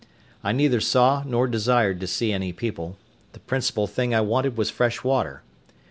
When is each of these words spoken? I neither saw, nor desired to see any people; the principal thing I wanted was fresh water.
I 0.43 0.51
neither 0.51 0.81
saw, 0.81 1.21
nor 1.27 1.45
desired 1.45 1.99
to 1.99 2.07
see 2.07 2.33
any 2.33 2.53
people; 2.53 2.97
the 3.33 3.39
principal 3.39 3.85
thing 3.85 4.15
I 4.15 4.21
wanted 4.21 4.57
was 4.57 4.71
fresh 4.71 5.03
water. 5.03 5.43